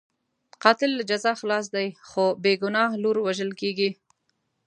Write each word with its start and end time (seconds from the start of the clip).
قاتل 0.63 0.91
له 0.97 1.03
جزا 1.09 1.31
خلاص 1.41 1.65
دی، 1.75 1.87
خو 2.09 2.23
بې 2.43 2.53
ګناه 2.63 2.91
لور 3.03 3.17
وژل 3.25 3.51
کېږي. 3.61 3.89